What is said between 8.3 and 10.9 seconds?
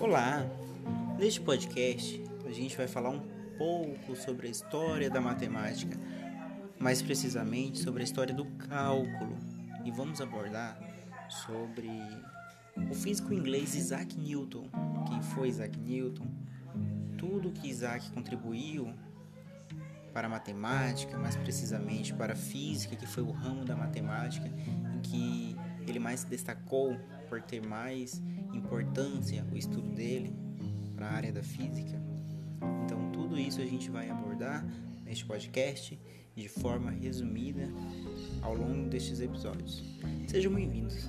do cálculo, e vamos abordar